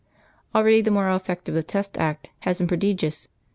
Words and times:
Already 0.55 0.81
the 0.81 0.89
moral 0.89 1.15
effect 1.15 1.47
of 1.47 1.53
the 1.53 1.61
Test 1.61 1.95
Act 1.95 2.31
has 2.39 2.57
been 2.57 2.65
prodigious. 2.65 3.27